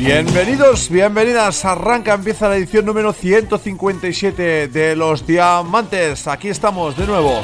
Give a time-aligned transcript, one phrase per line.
[0.00, 1.62] Bienvenidos, bienvenidas.
[1.66, 6.26] Arranca, empieza la edición número 157 de Los Diamantes.
[6.26, 7.42] Aquí estamos de nuevo.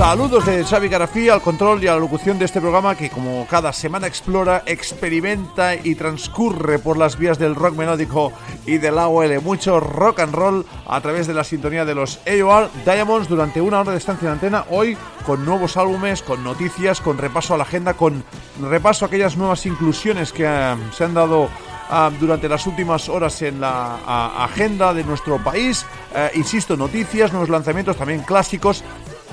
[0.00, 3.46] Saludos de Xavi Garafí al control y a la locución de este programa que como
[3.46, 8.32] cada semana explora, experimenta y transcurre por las vías del rock melódico
[8.64, 9.42] y del AOL.
[9.42, 13.80] Mucho rock and roll a través de la sintonía de los AOR Diamonds durante una
[13.80, 14.64] hora de estancia en antena.
[14.70, 14.96] Hoy
[15.26, 18.24] con nuevos álbumes, con noticias, con repaso a la agenda, con
[18.58, 21.50] repaso a aquellas nuevas inclusiones que eh, se han dado
[21.92, 23.96] eh, durante las últimas horas en la
[24.44, 25.84] agenda de nuestro país.
[26.14, 28.82] Eh, insisto, noticias, nuevos lanzamientos, también clásicos.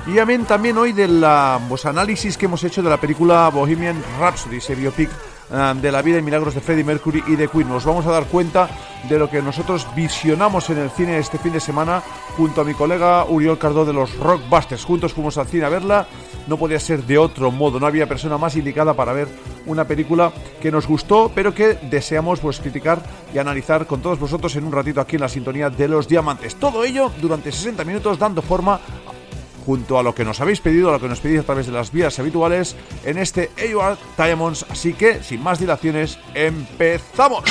[0.08, 1.26] Y también, también hoy del
[1.68, 5.10] pues, análisis que hemos hecho de la película Bohemian Rhapsody, ese biopic
[5.50, 7.68] de la vida y milagros de Freddie Mercury y de Queen.
[7.68, 8.70] Nos vamos a dar cuenta
[9.10, 12.02] de lo que nosotros visionamos en el cine este fin de semana
[12.36, 14.84] junto a mi colega Uriol Cardó de los Rockbusters.
[14.84, 16.08] Juntos fuimos al cine a verla.
[16.48, 17.80] No podía ser de otro modo.
[17.80, 19.28] No había persona más indicada para ver
[19.66, 20.32] una película
[20.62, 23.02] que nos gustó, pero que deseamos pues criticar
[23.34, 26.56] y analizar con todos vosotros en un ratito aquí en la sintonía de los diamantes.
[26.56, 28.80] Todo ello durante 60 minutos dando forma
[29.68, 31.74] junto a lo que nos habéis pedido, a lo que nos pedís a través de
[31.74, 34.66] las vías habituales en este AUR Diamonds.
[34.70, 37.44] Así que, sin más dilaciones, empezamos.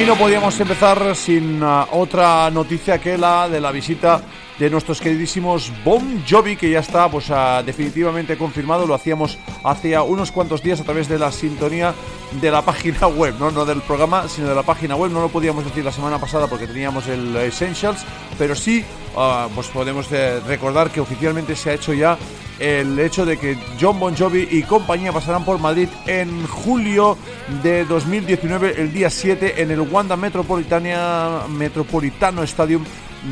[0.00, 4.22] Y no podíamos empezar sin uh, otra noticia que la de la visita
[4.58, 8.86] de nuestros queridísimos Bon Jovi, que ya está pues uh, definitivamente confirmado.
[8.86, 11.94] Lo hacíamos hace unos cuantos días a través de la sintonía
[12.40, 13.50] de la página web, ¿no?
[13.50, 15.10] no del programa, sino de la página web.
[15.10, 18.04] No lo podíamos decir la semana pasada porque teníamos el Essentials,
[18.38, 18.84] pero sí
[19.16, 22.16] uh, pues podemos eh, recordar que oficialmente se ha hecho ya
[22.58, 27.18] el hecho de que John Bon Jovi y compañía pasarán por Madrid en julio
[27.62, 32.84] de 2019, el día 7, en el Wanda Metropolitana, Metropolitano Stadium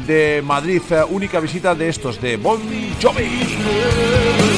[0.06, 0.82] de Madrid.
[0.91, 2.60] Eh, única visita de estos, de Bon
[3.00, 4.51] Jovi.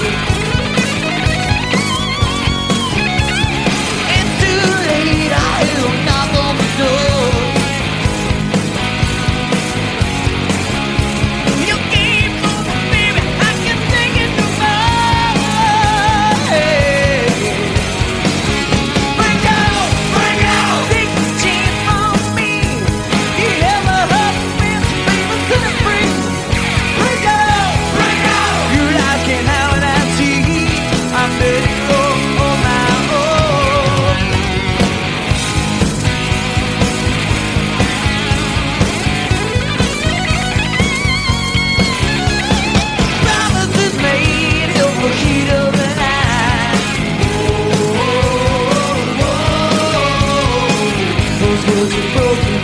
[51.67, 52.64] was a broken